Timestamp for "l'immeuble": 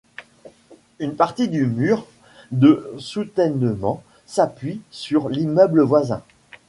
5.29-5.83